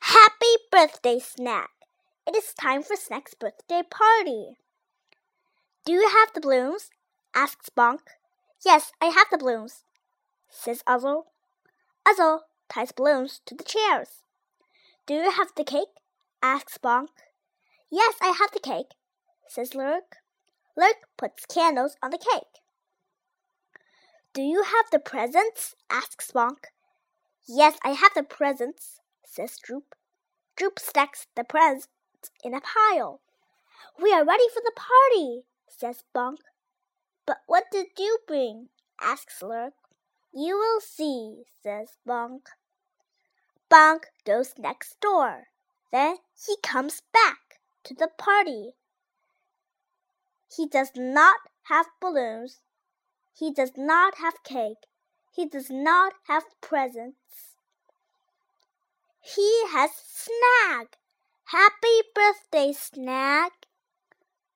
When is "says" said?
10.48-10.82, 19.48-19.74, 29.28-29.58, 35.68-36.04, 41.62-41.98